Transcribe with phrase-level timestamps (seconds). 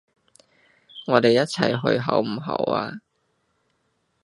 [1.05, 2.91] 我哋一齊去好唔好啊？